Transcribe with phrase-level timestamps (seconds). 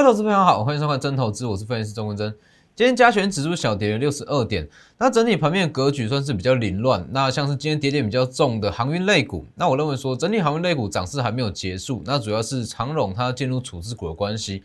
[0.00, 2.34] 各位投资朋友好，欢迎收看真投资，我是分析师钟文真。
[2.74, 4.66] 今天加权指数小跌了六十二点，
[4.96, 7.06] 那整体盘面格局算是比较凌乱。
[7.10, 14.62] 那像是今天跌点比较重的航运类股，那我认为说整体航运类股涨势还没有结束，那主要是长荣它进入处置股的关系。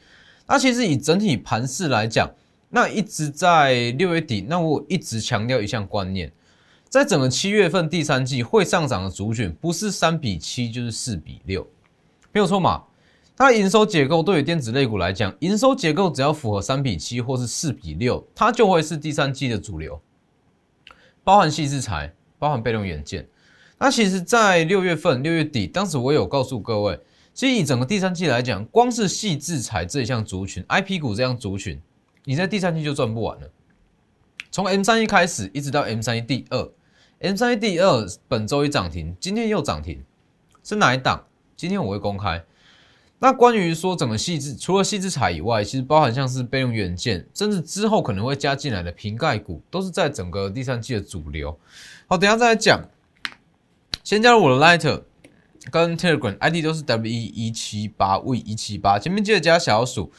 [0.48, 2.32] 那其实以整体盘势来讲，
[2.70, 6.32] 那一直在六月底，那我一直强调一项观念，
[6.88, 11.68] 在整个七月份第三季会上涨的族群，不是三比七就是四比六，
[12.32, 12.84] 没有错嘛？
[13.38, 20.02] 它的营收结构对于电子类股来讲，营收结构只要符合三比七或是四比六，它就会是第三季的主流，
[21.24, 23.28] 包含细制材，包含被动元件。
[23.78, 26.98] 那其实，在六月份六月底，当时我有告诉各位，
[27.34, 31.82] 其实以整个第三季来讲，光是细制材这一项族群，IP 股这样族群，
[32.24, 33.52] 你在第三季就赚不完了。
[34.50, 36.72] 从 M 三一开始，一直到 M 三一第二
[37.20, 40.02] ，M 三一第二本周一涨停，今天又涨停，
[40.64, 41.26] 是哪一档？
[41.58, 42.42] 今天我会公开。
[43.20, 51.58] 那关于说整个细致，除了细致彩以外，其实包含像是备用元件，甚至之后可能会加进来的瓶盖股，都是在整个第三季的主流。
[52.08, 52.82] 好，等下再来讲。
[54.04, 55.02] 先加入我的 Lighter
[55.72, 60.12] 跟 Telegram ID 都是 W 一一七八 V 一七八，前面记得加小数，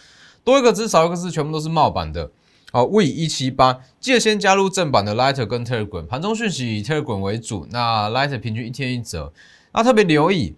[0.43, 2.31] 多一个字少一个字，全部都是冒版的。
[2.73, 9.33] 好，V 一七八，记得先加入正版的 Lighter 跟 Telegram，盘中讯息以 Telegram 为主，那 Lighter 平均一天一折，
[9.73, 10.57] 那特别留意。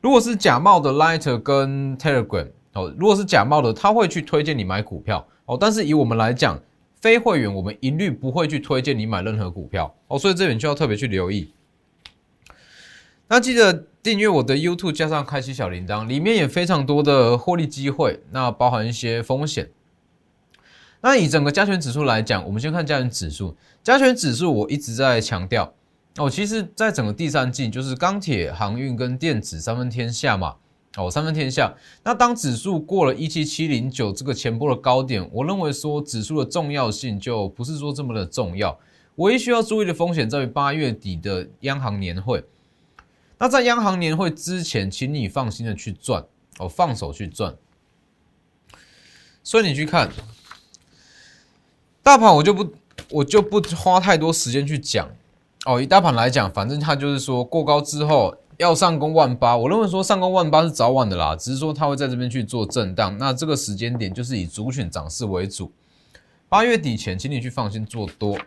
[0.00, 5.56] 如果是假冒的 Lighter 跟 Telegram 哦，如果是假冒的，他会去推荐你买股票哦。
[5.60, 6.60] 但是以我们来讲，
[7.00, 10.18] 非会员我们一律不会去推荐你买任何股票哦。
[10.18, 11.52] 所以这点就要特别去留意。
[13.26, 19.68] 那记得订阅我的 YouTube，加上开启小铃铛，里面也非常多的获利机会，那包含一些风险。
[21.00, 23.56] 那以整个加权指数来讲，我们先看加权指数。
[23.82, 25.74] 加权指数我一直在强调。
[26.16, 30.56] 哦，其实，在整个第三季，就是钢铁、航运跟电子三分天下嘛。
[30.96, 31.72] 哦，三分天下。
[32.02, 38.76] 那当指数过了一七七零九这个前波的高点，我认为说指数的重要性就不是说这么的重要。
[39.16, 42.42] 唯一需要注意的风险在于八月底的央行年会。
[43.38, 46.24] 那在央行年会之前，请你放心的去赚，
[46.58, 47.54] 哦，放手去赚。
[49.44, 50.10] 所以你去看
[52.02, 52.74] 大盘，我就不，
[53.10, 55.08] 我就不花太多时间去讲。
[55.68, 63.18] 哦，以大盘来讲，反正它就是说过高之后要上攻万八，我认为说上攻万八是早晚的啦，只是说它会在这边去做震荡。
[63.18, 65.70] 那这个时间点就是以主选涨势为主，
[66.48, 68.38] 八月底前，请你去放心做多。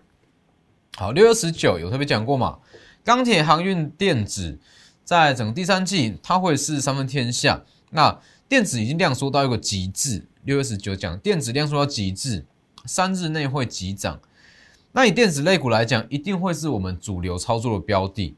[0.95, 2.57] 好，六月十九有特别讲过嘛？
[3.03, 4.57] 钢铁、航运、电子
[5.03, 7.61] 在整个第三季它会是三分天下。
[7.91, 12.47] 那电子已经量缩到一个极致，六月十九讲电子量缩到极致，
[12.85, 14.19] 三日内会急涨。
[14.93, 18.35] 那以电子类股来讲，一定会是我们主流操作的标的。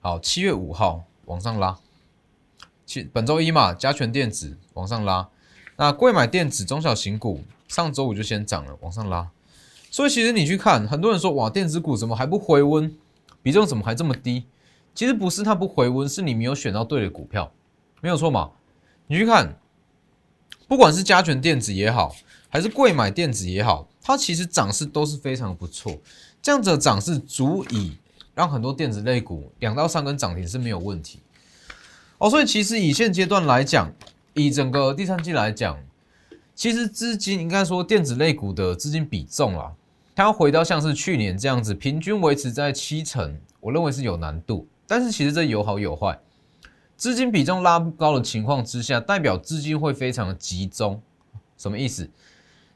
[0.00, 1.78] 好，七月五号往上拉，
[2.86, 5.28] 七本周一嘛，加权电子往上拉。
[5.76, 9.30] 那贵买电子中小型股上周五就先涨了，往上拉。
[9.90, 12.96] 所以其实你去看，很多人说哇，电子股怎么还不回温？
[13.42, 14.46] 比重怎么还这么低？
[14.94, 17.52] 其实不是它不回温，是你没有选到对的股票，
[18.00, 18.52] 没有错嘛？
[19.08, 19.58] 你去看，
[20.66, 22.16] 不管是加权电子也好，
[22.48, 23.89] 还是贵买电子也好。
[24.02, 25.96] 它其实涨势都是非常不错，
[26.40, 27.96] 这样子的涨势足以
[28.34, 31.20] 让很多电子类股两到三根涨停是没有问题
[32.18, 32.30] 哦。
[32.30, 33.92] 所以其实以现阶段来讲，
[34.32, 35.78] 以整个第三季来讲，
[36.54, 39.72] 其实资金应该说电子类股的资金比重啊，
[40.16, 44.66] 它要回到像是去年这样子平均维持在七成，我认为是有难度。
[44.86, 46.18] 但是其实这有好有坏，
[46.96, 51.00] 资金比重拉不高的情况之下，代表资金会非常的集中，
[51.58, 52.08] 什么意思？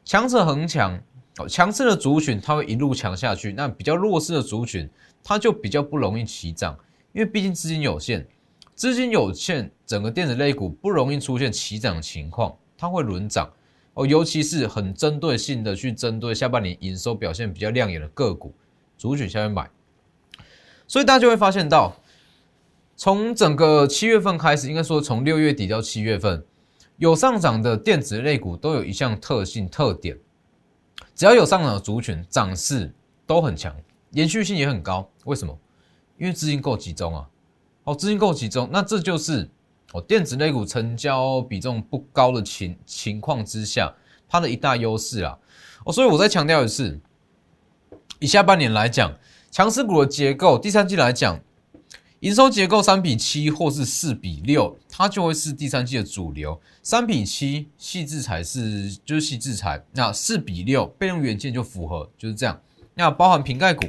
[0.05, 1.01] 强者恒强。
[1.39, 4.89] 哦，强势的族群它会一路强下去，那比较弱势的族群
[5.23, 6.79] 它就比较不容易起涨，
[7.13, 8.25] 因为毕竟资金有限，
[8.77, 13.53] 资金有限，整个电子类股不容易出现起涨情况，它会轮涨
[13.95, 18.55] 哦，尤其是很针对性的去针对下半年营收表现比较亮眼的个股
[18.97, 19.69] 族群下面买，
[20.87, 21.97] 所以大家就会发现到，
[22.95, 26.45] 从整个七月份开始，应该说从六月底到七月份，
[26.99, 30.17] 有上涨的电子类股都有一项特性特点。
[31.15, 32.93] 只要有上涨的族群，涨势
[33.27, 33.75] 都很强，
[34.11, 35.09] 延续性也很高。
[35.25, 35.57] 为什么？
[36.19, 37.29] 因为资金够集中啊！
[37.85, 39.49] 哦，资金够集中，那这就是
[39.93, 43.93] 哦电子类股成交比重不高的情情况之下，
[44.29, 45.39] 它的一大优势啊！
[45.85, 47.01] 哦，所以我再强调一次，
[48.19, 49.13] 以下半年来讲，
[49.51, 51.41] 强势股的结构，第三季来讲。
[52.25, 56.59] 营收结构三比七或是四比六，它就会是第三季的主流。
[56.83, 62.59] 三比七细制裁是就是细制裁，那四比六备用元件就符合，就是这样。
[62.95, 63.85] 那包含瓶盖股，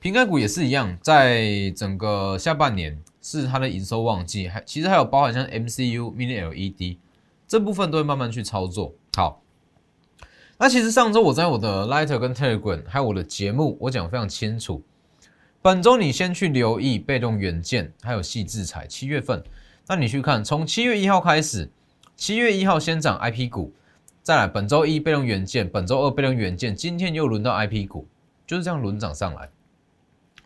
[0.00, 6.98] 瓶盖股也是一样，在整个下半年是它的营收旺季，还其实还有包含像 MCU、Mini LED
[7.46, 8.92] 这部分都会慢慢去操作。
[9.14, 9.40] 好，
[10.58, 14.82] 那其实上周我在我的 Lighter 跟 Telegram 还有我的节目，我讲非常清楚。
[15.62, 18.84] 本周你先去留意被动元件，还有细制材。
[18.84, 19.44] 七月份，
[19.86, 21.70] 那你去看，从七月一号开始，
[22.16, 23.72] 七月一号先涨 IP 股，
[24.24, 28.08] 再来本周一被动元件，本周二被动元件，今天又轮到 IP 股，
[28.44, 29.48] 就是这样轮涨上来。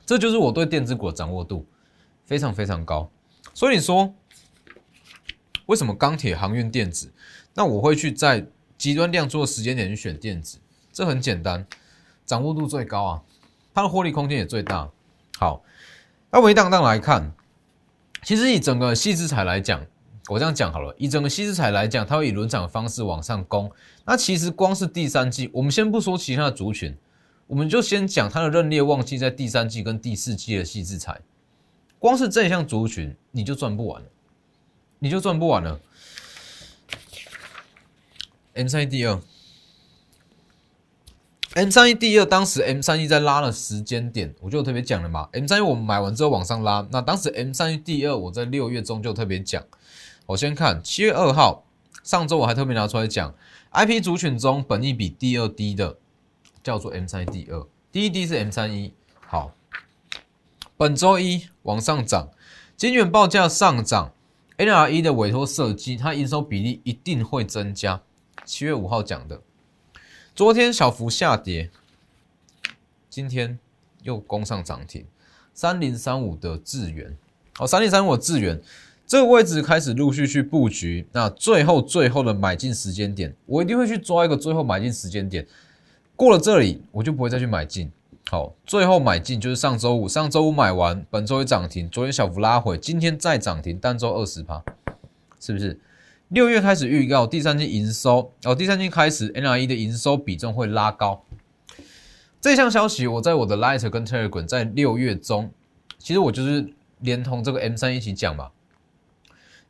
[0.05, 1.65] 这就是我对电子股的掌握度
[2.27, 3.11] 非常非常高。
[3.55, 4.15] 所以你说，
[5.65, 7.11] 为什么钢铁、航运、电子？
[7.55, 8.47] 那我会去在
[8.77, 10.59] 极端量做的时间点去选电子，
[10.93, 11.67] 这很简单，
[12.27, 13.23] 掌握度最高啊，
[13.73, 14.91] 它的获利空间也最大。
[15.39, 15.63] 好，
[16.31, 17.31] 那我们一档档来看，
[18.23, 19.85] 其实以整个细资材来讲，
[20.29, 23.71] 我这样讲好了，以整个细资材来讲，它会以轮涨的方式往上攻。
[24.07, 26.97] 那其实光是第三季，我们先不说其他的族群，
[27.47, 31.21] 我们就先讲它的认列旺季在第三季跟第四季的细资材，
[31.99, 34.09] 光是这一项族群你就赚不完了，
[34.99, 35.79] 你就赚不完了。
[38.55, 39.21] M 三一第二
[41.57, 45.27] ，M 三一第二，当时 M 三一在拉的时间点，我就特别讲了嘛。
[45.33, 49.65] M 三一我们买完之后往上拉，那当时 M 三一第二，我在六月中就特别讲。
[50.27, 51.65] 我先看七月二号，
[52.03, 53.35] 上周我还特别拿出来讲
[53.73, 55.97] ，IP 族群中本益比第二低的
[56.63, 58.93] 叫做 M 三一第二，第一低是 M 三一。
[59.27, 59.53] 好，
[60.77, 62.29] 本周一往上涨，
[62.77, 64.13] 金元报价上涨
[64.59, 68.03] ，NRE 的委托设计，它营收比例一定会增加。
[68.45, 69.41] 七月五号讲的，
[70.37, 71.71] 昨天小幅下跌，
[73.09, 73.59] 今天
[74.03, 75.07] 又攻上涨停，
[75.55, 77.17] 三零三五的智源，
[77.59, 78.61] 哦，三零三五的智源
[79.07, 85.47] 这个位置开始陆续去布局，那最后最后的买进时间点，我一定会去抓一个最后买进时间点，
[86.15, 87.91] 过了这里我就不会再去买进，
[88.29, 94.63] 好，最后买进就是上周五，上周五买完，本周一涨停，昨天小幅拉回，今天再涨停，单周二十趴，
[95.41, 95.81] 是不是？
[96.29, 101.25] 六月开始预告第三季营收哦，第三季开始 NRE 的营收比重会拉高。
[102.41, 105.53] 这项消息我在我的 Lighter 跟 Telegram 在六月中，
[106.01, 106.69] 其实我就是
[106.99, 108.51] 连同这个 M 三一起讲嘛。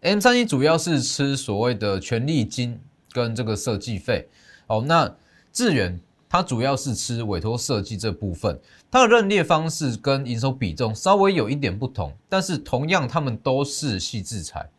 [0.00, 2.80] M 三一主要是吃所谓的权利金
[3.12, 4.26] 跟这个设计费
[4.66, 5.14] 哦，那
[5.52, 8.58] 智远它主要是吃委托设计这部分，
[8.90, 14.70] 它的认列方式跟营收比重稍微有一点不同，但是同样他们都是细制裁。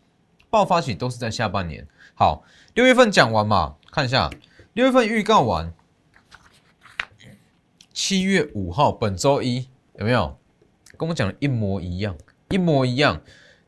[0.49, 1.87] 爆发起都是在下半年。
[2.15, 4.29] 好，六月份讲完嘛，看一下
[4.73, 5.73] 六月份预告完，
[7.93, 9.67] 七月五号本周一
[9.97, 10.37] 有没有
[10.97, 12.17] 跟我讲的一模一样？
[12.49, 13.21] 一模一样。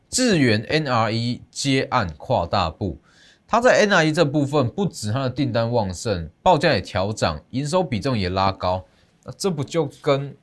[0.08, 3.00] 智源 NRE 接案跨大步，
[3.46, 8.86] 它在 NRE 这部分不止它的订单旺盛，报价也调涨，营收比重也拉高。
[9.22, 10.36] 那这不就跟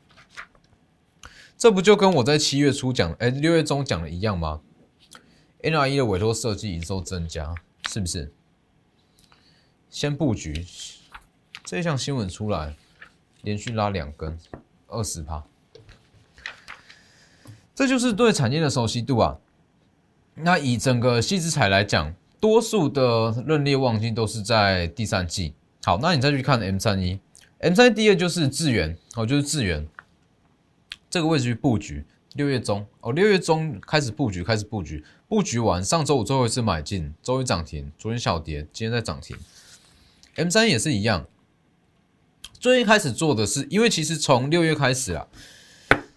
[1.58, 4.62] 这不就跟我在七月初讲，哎，六月中讲的一样吗
[5.62, 7.54] ？NRE 的委托设计营收增加，
[7.90, 8.32] 是不是？
[9.90, 10.66] 先布局
[11.64, 12.76] 这一项新闻出来，
[13.42, 14.38] 连续拉两根，
[14.88, 15.44] 二十趴，
[17.74, 19.40] 这就是对产业的熟悉度啊。
[20.36, 25.54] 那以整个细资材来讲，多数的认列旺季都是在第三季。
[25.84, 27.20] 好，那你再去看 M 三一
[27.60, 29.88] ，M 三第二就是智源，哦，就是智源
[31.10, 32.06] 这个位置去布局。
[32.34, 39.36] 六月中哦，六月中开始布局，开始布局，布局完，上周五最后一次买进，周一涨停，昨天小跌，今天在涨停。
[40.36, 41.26] M 三也是一样，
[42.58, 45.28] 最近开始做的是，因为其实从六月开始啊，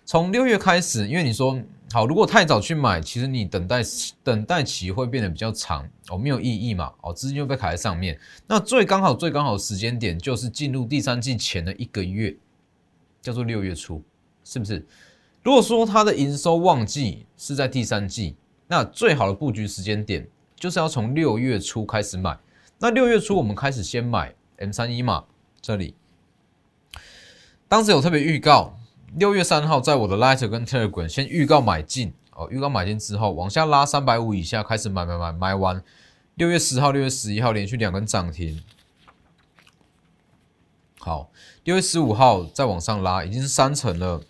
[0.05, 1.61] 从六月开始，因为你说
[1.93, 3.83] 好，如果太早去买，其实你等待
[4.23, 8.17] 等待期会变得比较长哦，没有意义嘛，哦，资金就被卡在上面。
[8.47, 12.37] 那最刚好最刚好时间点就是进入第三季前的一个月，
[13.21, 14.05] 叫做六月初，
[14.45, 14.87] 是不是？
[15.43, 18.37] 如果说它的营收旺季是在第三季，
[18.73, 22.39] 那最好的布局时间点就是要从六月初开始买。
[22.79, 25.25] 那六月初我们开始先买 M 三一嘛，
[25.61, 25.97] 这里。
[27.67, 28.79] 当时有特别预告，
[29.17, 32.15] 六月三号在我的 Lighter 跟 Telegram 先预告买进。
[32.33, 35.83] 哦，预告买进之后往下拉三百五以下开始买买买，买完。
[36.37, 38.63] 六月十号、六月十一号连续两根涨停，
[41.01, 41.33] 好，
[41.65, 44.23] 六月十五号再往上拉，已经是三层了。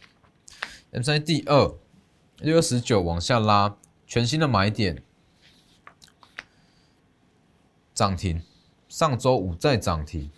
[0.93, 1.75] M 三第二
[2.39, 3.77] 六月十九往下拉，
[4.11, 5.01] 全新的买点
[7.95, 8.43] 涨停，
[8.89, 10.29] 上周五再涨停。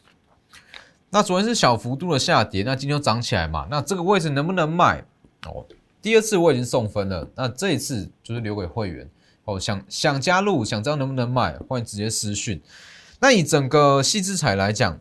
[1.08, 3.66] 那昨天是小幅度的下跌，那今天又涨起来嘛？
[3.70, 5.02] 那这个位置能不能卖？
[5.46, 5.64] 哦，
[6.02, 9.08] 第二次我已经送分了，那这一次就是留给会员
[9.46, 9.58] 哦。
[9.58, 12.60] 想想加入，想知道能不能卖，欢迎直接私讯。
[13.20, 15.00] 那以整个细资彩来讲。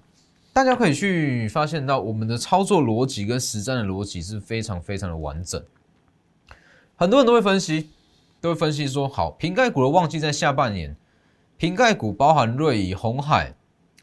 [0.53, 5.63] 大家可以去发现到我们的操作逻辑跟实战的逻辑是非常非常的完整。
[6.97, 7.89] 很多人都会分析，
[8.41, 10.97] 都会分析说，好，瓶盖股的旺季在下半年，
[11.57, 13.53] 瓶盖股包含瑞仪、红海，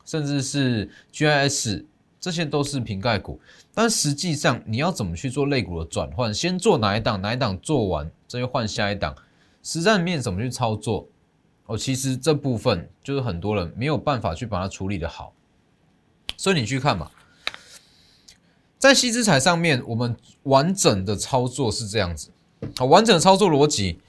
[0.05, 1.85] 甚至是 GIS，
[2.21, 3.41] 这些都是瓶盖股。
[3.75, 6.33] 但实际上你要怎么去做类股的转换？
[6.33, 9.15] 先做哪一档，哪一档做完，再换下一档。
[9.63, 11.09] 实战面怎么去操作？
[11.67, 15.35] 哦，其实这部分就是很多人没有办法去把它处理的好。
[16.37, 17.11] 所以你去看嘛，
[18.79, 22.31] 在西之彩上面，我们完整的操作是这样子。
[22.77, 24.01] 好，完整的操作逻辑，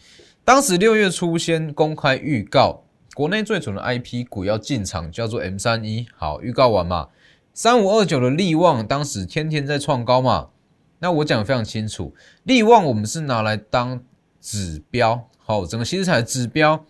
[0.50, 2.82] 当时六月初先公开预告，
[3.14, 6.08] 国内最准的 IP 股要进场，叫做 M 三一。
[6.18, 7.10] 好，预告完嘛，
[7.54, 10.50] 三五二九的利旺，当时天天在创高嘛。
[10.98, 14.02] 那我讲的非常清楚，利旺我们是拿来当
[14.42, 15.30] 指标。
[15.38, 16.84] 好，整个新材指标，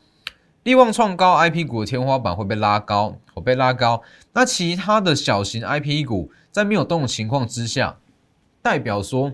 [0.63, 4.01] 利旺创高，IP 股的天花板会被拉高，会被拉高。
[4.32, 7.98] 那其他的小型 IP 股在没有动的情况之下，
[8.62, 9.34] 代表说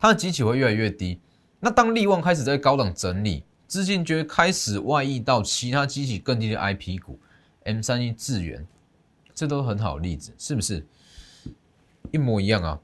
[0.00, 1.20] 它的集体会越来越低。
[1.60, 7.18] 那当利旺开始在高档整理，资金就会开始外溢到其他基期更低的 IP 股
[7.64, 8.66] ，M 三一智源，
[9.34, 10.86] 这都很好的例子，是不是？
[12.12, 12.78] 一模一样啊。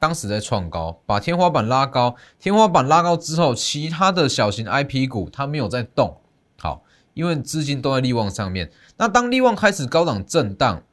[0.00, 6.20] 当时在创高，把天花板拉高，天花板拉高之后，其他的小型 IP 股它没有在动，
[6.56, 6.84] 好，
[7.14, 8.70] 因为资金都在利旺上面。
[8.96, 10.84] 那当利旺开始高档震荡，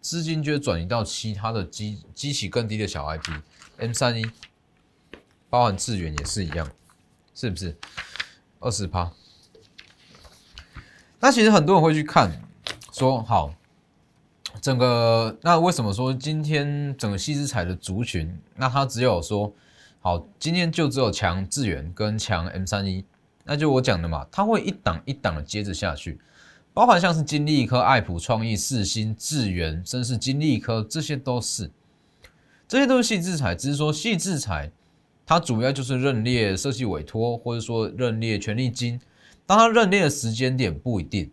[0.00, 4.26] 资金就会转移到其他的机机器更低的小 IP，M 三一，
[5.50, 6.66] 包含智源也是一样，
[7.34, 7.76] 是不是？
[8.60, 9.12] 二十趴。
[11.18, 12.30] 那其实很多人会去看，
[12.92, 13.52] 说好。
[14.60, 19.50] 整个那为什么说今天整个西之彩的族群，那它只有说
[20.00, 23.04] 好，今天就只有强智远跟强 M 三一，
[23.44, 26.20] 那就我讲的嘛，它会一档一档的接着下去，
[26.74, 31.70] 包含像是金利科、爱普创意、四星、智源，甚至是金利科，这些都是，
[32.66, 34.70] 这些都是细制彩，只是说细制彩
[35.30, 39.00] 它主要就是认列设计委托，或者说认列权利金，
[39.46, 41.30] 当它认列的时间点不一定。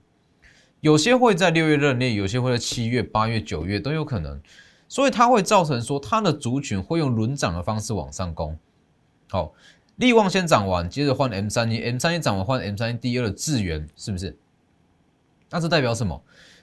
[0.82, 4.40] 有些会在六月认列，有些会在七月、八月、九月都有可能，
[4.88, 8.56] 所以它会造成说它的族群会用轮涨的方式往上攻。
[9.32, 9.52] 好，
[9.96, 14.38] 利旺先涨完，接着换 M 三一，M 三一涨完换 M 三一第二的智源，是不是？
[15.50, 16.22] 那这代表什么？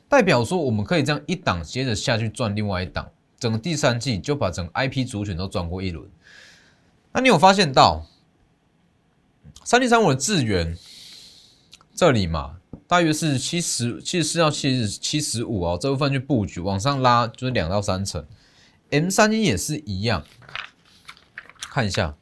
[0.08, 3.10] 代表说我们可以这样一档接着下去赚另外一档，
[3.40, 6.08] 整个第三季就把整个 IP 族群都转过一轮。
[7.14, 8.06] 那你有发现到
[9.64, 10.76] 三零三五的智源
[11.94, 12.58] 这里嘛？
[12.88, 18.26] 大约是七十七十四到七十七十五哦，这部分去布局往上拉就是两到三成
[18.90, 20.24] ，M 三一也是一样，
[21.60, 22.16] 看一下，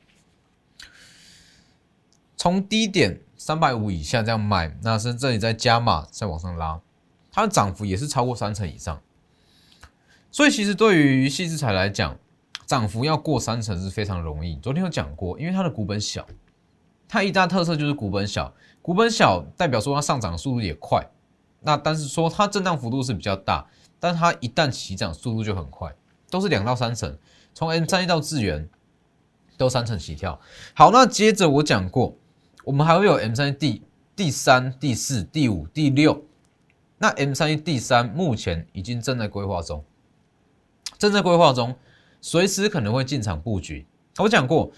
[2.37, 6.81] 从低点三百五以下这样买，那是这里再加码再往上拉，
[7.33, 9.03] 它的涨幅也是超过三成以上，
[10.31, 12.19] 所以其实对于细资彩来讲，
[12.73, 14.57] 涨幅要过三成是非常容易。
[14.57, 16.27] 昨天有讲过，因为它的股本小，
[17.07, 18.51] 它一大特色就是股本小。
[18.81, 21.07] 股本小代表说它上涨速度也快，
[21.61, 23.67] 那但是说它震荡幅度是比较大，
[24.01, 25.95] 但它一旦起涨速度就很快，
[26.31, 27.15] 都是两到三成，
[27.53, 28.67] 从 M 三一到智元
[29.59, 30.41] 都三成起跳。
[30.73, 32.17] 好，那接着我讲过，
[32.65, 33.83] 我们还会有 M 三一第
[34.17, 36.25] 第三、第四、第五、第六，
[36.97, 39.85] 那 M 三一第三目前已经正在规划中，
[40.97, 41.77] 正在规划中，
[42.23, 43.85] 随时可能会进场布局。
[44.17, 44.73] 我讲过。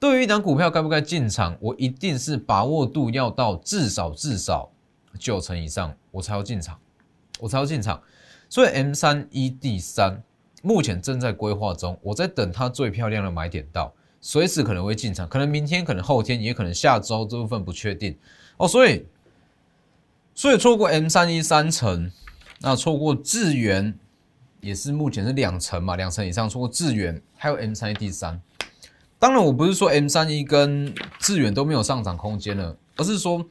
[0.00, 4.70] 对于一档股票该不该进场，我一定是把握度要到至少至少
[5.18, 6.78] 九成以上，我才要进场，
[7.40, 8.00] 我才要进场。
[8.48, 10.22] 所以 M 三一 D 三
[10.62, 18.16] 目前正在规划中，我在等它最漂亮的买点到，随时可能会进场，可能明天，可能后天，也可能下周，这部分不确定
[18.56, 18.68] 哦。
[18.68, 19.04] 所以，
[20.32, 22.12] 所以错过 M 三一三成，
[22.60, 23.98] 那错过智源
[24.68, 28.38] 也是目前是两成嘛，两成以上错过智远，还有 M 三一 D 三。
[29.18, 33.44] 当然，我不是说 M 三一跟致远都没有上涨空间了，而是说，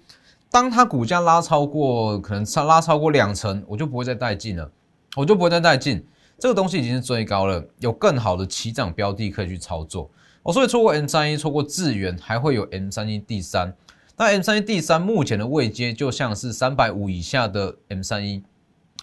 [0.51, 4.71] 当它股价拉超过，可能差拉超过两成，我就不会再带进了，
[5.15, 6.05] 我就不会再带进。
[6.37, 10.09] 这个东西已经是最高了，有更好的起涨标的可以去操作。
[10.43, 13.75] 哦，所以错过 M 三一，错过致远，还会有 M 三一 D 三。
[14.15, 18.43] 那 M 三一 D 三目前的位阶就像是三百五以下的 M 三一，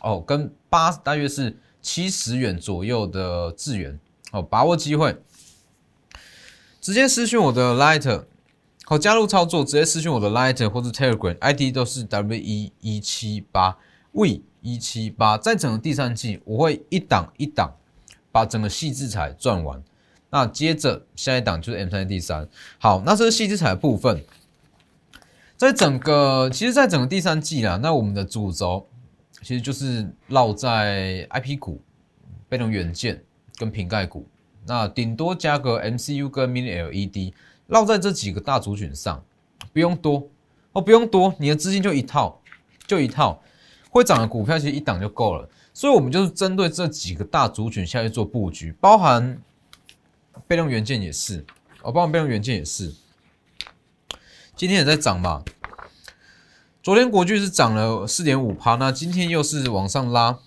[0.01, 4.01] 哦，跟八大约是七十元左右的资源，
[4.33, 5.21] 哦，把握机会。
[6.81, 8.25] 直接私讯我的 Light，
[8.87, 9.63] 好加入操作。
[9.63, 13.77] 直接私讯我的 Light 或者 Telegram ID 都是 W 一一七八
[14.13, 15.37] V 一七八。
[15.37, 17.77] 在整个第三季，我会一档一档
[18.33, 19.83] 把整个细制彩赚完。
[20.31, 22.49] 那接着下一档就是 M 三 D 三。
[22.79, 24.25] 好，那这是细制彩的部分。
[25.59, 28.89] 在整个其实，在整个第三季啦，那我们的主轴
[29.43, 31.83] 其实就是绕在 IP 股、
[32.49, 33.23] 被动元件
[33.57, 34.27] 跟瓶盖股。
[34.67, 37.35] 那顶多加个 MCU 跟 Mini LED，
[37.67, 39.23] 绕在这几个大族群上，
[39.73, 40.29] 不用多
[40.73, 42.41] 哦，不用多，你的资金就一套
[42.87, 43.43] 就一套
[43.91, 45.49] 会涨的股票，其实一档就够了。
[45.75, 49.39] 所以，我们就是针对这几个大族群下去做布局，包含
[50.47, 51.45] 被动元件也是，
[51.83, 52.95] 哦，包含被动元件也是，
[54.57, 55.43] 今天也在涨嘛。
[56.85, 60.39] 昨天国巨是涨了四点五趴，那今天又是往上拉，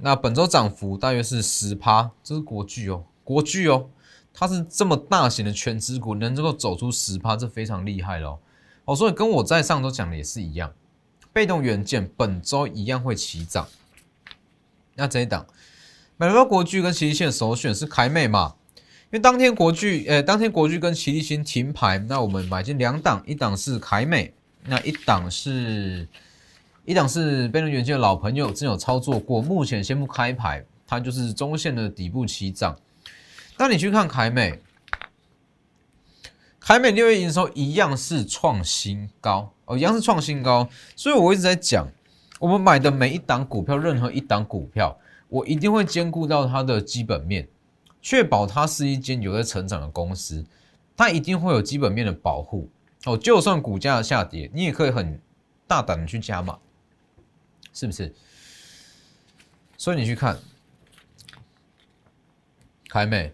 [0.00, 3.88] 那本周涨幅大约是十趴，这是国巨哦，国巨哦，
[4.34, 8.40] 它是这么大型的全资股，能够走出十趴，这非常厉害喽。
[8.84, 10.72] 哦，所以跟我在上周讲的也是一样，
[11.32, 13.68] 被动元件本周一样会齐涨。
[14.96, 15.46] 那这一档，
[16.16, 18.56] 买了国巨跟奇力线首选是凯美嘛？
[18.74, 24.34] 因为当天国巨，呃，当天国巨跟奇力新停牌，那我们买进两档，一档是凯美，
[24.68, 26.08] 那一档是，
[26.84, 32.76] 一档是贝伦元件的老朋友，真有操作过，目前先不开牌，它就是中线的底部起涨。
[33.56, 34.60] 那你去看凯美，
[36.58, 41.86] 凯美六月营收一样是创新高哦，一样是创新高，所以我一直在讲。
[42.38, 44.94] 我们买的每一档股票，任何一档股票，
[45.28, 47.48] 我一定会兼顾到它的基本面，
[48.02, 50.44] 确保它是一间有在成长的公司，
[50.94, 52.68] 它一定会有基本面的保护
[53.06, 53.16] 哦。
[53.16, 55.20] 就算股价下跌，你也可以很
[55.66, 56.58] 大胆的去加码，
[57.72, 58.14] 是不是？
[59.78, 60.38] 所以你去看
[62.88, 63.32] 凯美，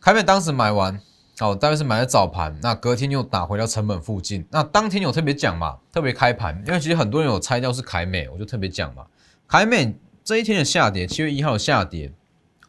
[0.00, 1.00] 凯美当时买完。
[1.38, 4.42] 哦，大概是买在早盘，那隔天又打回到成本附近。
[4.50, 9.06] 那当天有特别讲嘛，特别开盘，因为其实很多人有猜到是凯美，我就特别讲嘛。
[9.46, 12.10] 凯美这一天的下跌，七月一号的下跌，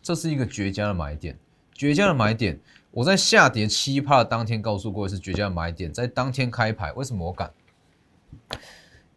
[0.02, 1.40] 这是一个绝佳的买点，
[1.74, 2.60] 绝佳的买点。
[2.98, 7.54] 我在下跌七趴的当天告诉过是绝佳买点，在当天开牌，为什么我敢？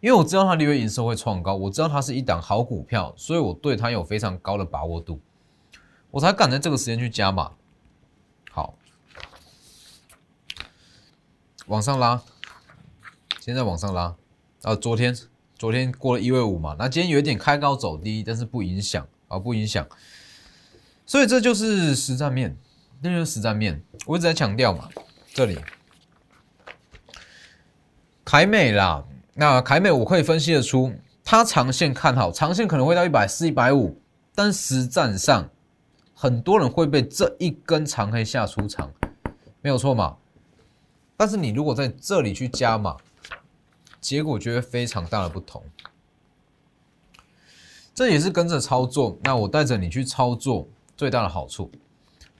[0.01, 5.19] 因为我知道它六月营收会创高，我知道它是一档好股票，所以我对它有非常高的把握度，
[6.11, 7.53] 我才敢在这个时间去加码。
[8.51, 8.75] 好。
[11.69, 12.21] 往上拉，
[13.40, 14.14] 现在往上拉，
[14.61, 15.16] 啊，昨天
[15.57, 19.88] 昨天过了一位五嘛，那今天有一点开高走低，但是不影响啊，不影响，
[21.07, 22.55] 所以这就是实战面，
[23.03, 24.89] 那就是实战面，我一直在强调嘛，
[25.33, 25.59] 这里
[28.25, 29.03] 凯美啦，
[29.35, 30.93] 那凯美我可以分析得出，
[31.25, 33.99] 它长线看好，长线可能会到一百四、一百五，
[34.35, 35.49] 但实战上
[36.15, 38.93] 很多人会被这一根长黑下出场，
[39.63, 40.17] 没有错嘛。
[41.17, 42.97] 但是你如果在这里去加码，
[44.01, 45.63] 结果就会非常大的不同。
[47.95, 51.71] 这也是跟着操作，那我带着你去操作最大的好处。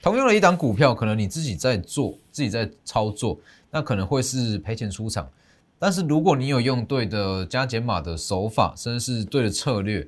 [0.03, 3.39] 同样的一档股票，可能你自己在做，自己在操作，
[3.71, 5.31] 那可能会是赔钱出场。
[5.79, 10.07] 但是如果你有用对的加减码的手法，甚至是对的策略，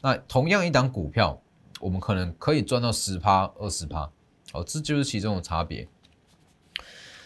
[0.00, 1.40] 那同样一档股票，
[1.80, 4.10] 我们可能可以赚到十趴、二十趴。
[4.52, 5.88] 哦，这就是其中的差别。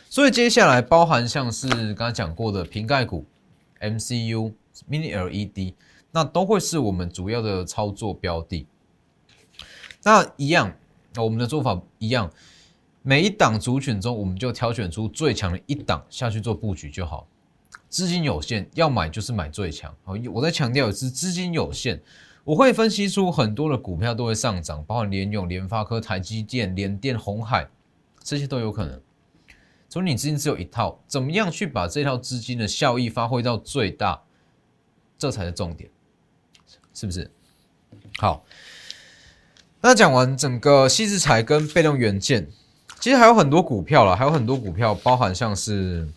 [0.09, 3.27] 所以接下来包含像是刚才讲过的瓶盖股、
[3.81, 4.53] MCU、
[4.89, 5.75] Mini LED，
[6.13, 8.67] 那都会是我们主要的操作标的。
[10.05, 10.73] 那一样，
[11.23, 12.31] 我们的做法一样，
[13.03, 17.27] 每一档族群中，我们就挑选出最强的一档下去做布局就好。
[17.89, 19.95] 资金有限，要买就是买最强。
[20.05, 22.01] 好，我在强调的是资金有限，
[22.45, 27.69] 我会分析出很多的股票都会上涨，包括联永、联发科、台积电、联电、红海，
[28.23, 29.01] 这些都有可能。
[29.89, 34.21] 所以你资金只有一套，怎么样去把这套资金的效益发挥到最大，
[35.17, 35.89] 这才是重点，
[36.93, 37.31] 是不是？
[38.19, 38.45] 好，
[39.87, 42.49] 那讲完整个细制材跟被动元件，
[42.99, 46.09] 其实还有很多股票了，还有很多股票，包含像是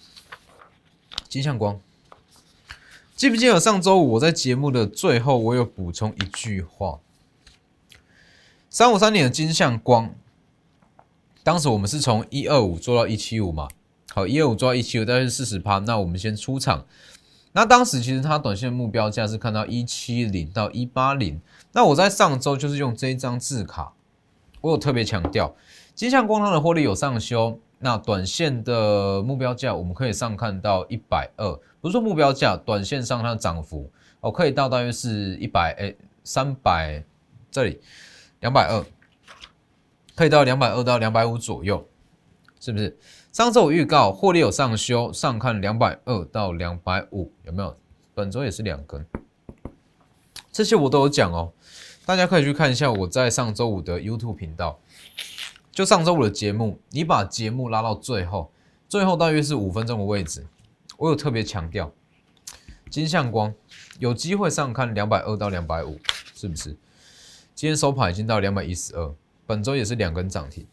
[1.28, 1.80] 金相光，
[3.16, 6.98] 记不记得上周五我在节目的最后，我有补充一句话，
[8.72, 10.16] 三五三年的金相光。
[11.44, 13.68] 当时我们是从一二五做到一七五嘛，
[14.16, 15.78] 好，一二五做到一七五，大概是四十趴。
[15.78, 16.88] 那我们先出场。
[17.52, 21.40] 那当时其实它短线目标价是看到一七零到一八零。
[21.74, 23.94] 那我在上周就是用这一张字卡，
[24.62, 25.56] 我有特别强调，
[25.96, 27.60] 金相光它的获利有上修。
[27.80, 37.04] 那短线的目标价我们可以上看到一百二，不是说目标价，短线上它的涨幅哦，可以到大约是一百哎三百
[37.50, 37.80] 这里
[38.42, 38.86] 两百二。
[40.16, 41.88] 可以到两百二到两百五左右，
[42.60, 42.98] 是不是？
[43.40, 47.74] 上周我预告获利有上修，上看两百二到两百五，有没有？
[48.14, 49.06] 本周也是两根，
[50.52, 51.54] 这些我都有讲哦，
[52.06, 54.78] 大家可以去看一下我在上周五的 YouTube 频道，
[55.72, 58.52] 就上周五的节目，你把节目拉到最后，
[58.90, 60.46] 最后大约是五分钟的位置，
[60.98, 61.94] 我有特别强调，
[62.90, 63.54] 金相光
[64.00, 65.98] 有机会上看两百二到两百五，
[66.36, 66.76] 是不是？
[67.56, 69.16] 今天收盘已经到两百一十二。
[69.48, 70.68] 本周也是两根涨停，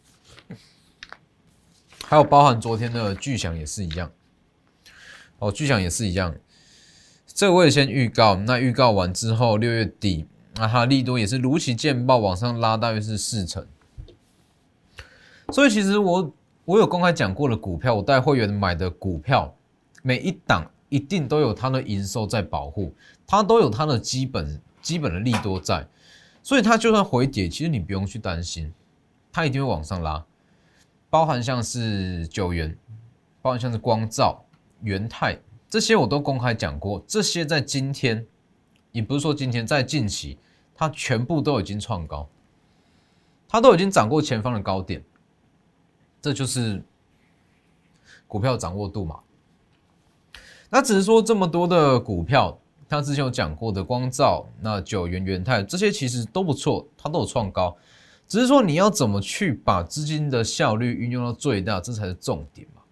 [2.08, 4.08] 还有包含昨天的巨响也是一样，
[5.40, 6.32] 哦，巨响也是一样，
[7.26, 8.36] 这个我也先预告。
[8.36, 13.66] 那预告完之后，六月底，那它利多也是如期见报，往上拉大约是四成。
[15.50, 16.32] 所以其实我
[16.64, 19.52] 我有公开讲过的股票，我带会员买的股票，
[20.02, 22.94] 每一档一定都有它的营收在保护，
[23.26, 25.84] 它都有它的基本基本的利多在，
[26.40, 28.72] 所以它就算回跌，其实你不用去担心，
[29.32, 30.24] 它一定会往上拉。
[31.08, 32.76] 包含像是九元，
[33.40, 34.44] 包含像是光照、
[34.82, 35.38] 元泰。
[35.68, 38.24] 这些我都公开讲过，这些在今天，
[38.92, 40.38] 也不是说今天，在近期，
[40.74, 42.28] 它全部都已经创高，
[43.48, 45.02] 它都已经涨过前方的高点，
[46.22, 46.82] 这就是
[48.28, 49.20] 股票掌握度嘛。
[50.70, 57.76] 那只是说这么多的股票，它之前有讲过的光照、那九元、元泰这些其实都不错，它都有创高，
[58.28, 62.82] 只是说你要怎么去把资金的效率运用到最大，这才是重点嘛。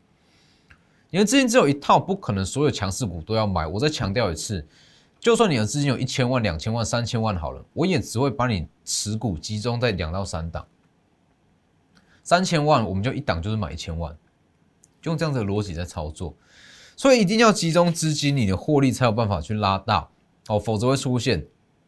[1.11, 3.67] 因为资金只有一套，不可能所有强势股都要买。
[3.67, 4.67] 我再强调一次，
[5.21, 10.67] 就算你的资金有一千万、两千万、三千万好了，我也只会把你持股集中在两到三档。
[12.23, 14.17] 三千万我们就一档就是买一千万，
[15.03, 16.35] 用这样的逻辑在操作。
[16.97, 20.09] 所以一定要集中资金，你的获利才有办法去拉大
[20.49, 21.45] 哦，否则会出现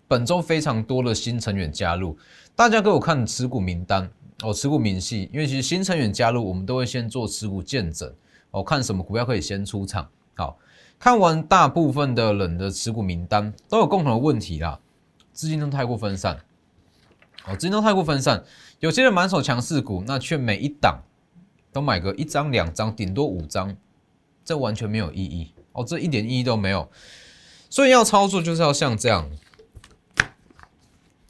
[0.09, 2.17] 本周非常多的新成员加入。
[2.55, 4.11] 大家给我看持股名单
[4.43, 8.13] 哦，持股明细，因为其实新成员加入，我们都会先做持股见证。
[8.51, 10.09] 哦看什么股票可以先出场？
[10.35, 10.59] 好
[10.99, 14.79] 看完大部分的人的持股名单都有共同的问题啦，
[15.33, 16.39] 资金都太过分散。
[17.47, 18.43] 哦，资金都太过分散，
[18.81, 21.03] 有些人满手强势股，那却每一档
[21.73, 23.77] 都买个一张两张，顶多五张，
[24.45, 26.89] 这完全没有意义哦，这一点意义都没有。
[27.69, 29.31] 所以要操作就是要像这样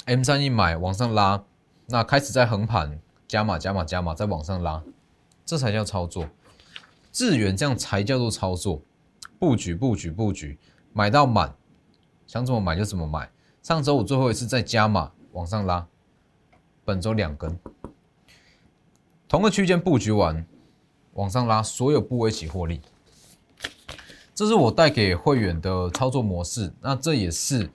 [0.06, 1.44] ，M 三一买往上拉，
[1.86, 4.82] 那开始在横盘加码加码加码再往上拉，
[5.44, 6.28] 这才叫操作。
[7.12, 8.82] 智远这样才叫做操作，
[9.38, 10.58] 布局布局布局，
[10.92, 11.54] 买到满，
[12.26, 13.30] 想怎么买就怎么买。
[13.62, 15.86] 上周五最后一次再加码往上拉，
[16.84, 17.58] 本周两根，
[19.26, 20.46] 同个区间布局完，
[21.14, 22.80] 往上拉，所有部位起获利。
[24.34, 27.70] 这是我带给会员的操作模式，那这也是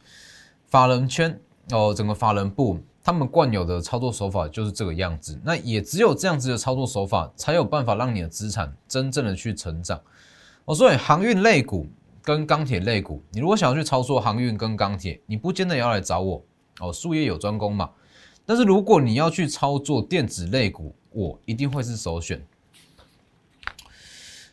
[0.67, 2.79] 法人圈哦，整个法人部。
[3.03, 9.99] 他们惯有的操作手法就是这个样子，那也只有这样子的操作手法，才有办法让你的资产真正的去成长。
[10.65, 11.87] 哦，所以航运类股
[12.21, 16.43] 跟钢铁类股，你如果想要去操作航运跟钢铁，你不见得要来找我
[16.79, 17.89] 哦，术业有专攻嘛。
[18.45, 22.39] 但是如果你要去操作电子类股，我一定会是首选。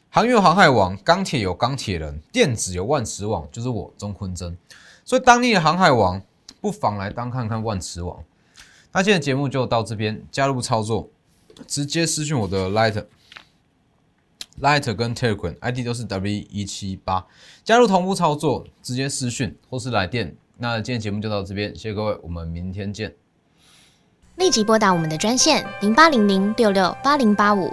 [0.09, 4.57] 航运航海王，钢铁有钢铁人，电子有万磁王，就是我钟坤真。
[5.05, 6.23] 所以当地的航海王，
[6.61, 8.23] 不妨来当看看万磁王。
[8.92, 11.11] 那今天节目就到这边，加入操作，
[11.66, 17.27] 直接私讯我的 Light，Light 跟 Telegram ID 都是 W 一七八，
[17.62, 20.35] 加入同步操作，直接私讯或是来电。
[20.57, 23.14] 那今天节目就到这边，谢谢各位，我们明天见。
[24.37, 27.73] 立即拨打我们的专线零八零零六六八零八五。